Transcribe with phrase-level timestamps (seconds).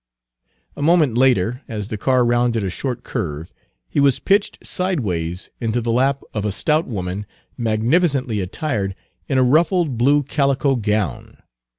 [0.75, 3.53] A moment later, as the car rounded a short curve,
[3.87, 8.95] he was pitched sidewise into the lap of a stout woman magnificently attired
[9.27, 11.37] in a ruffled blue calico gown.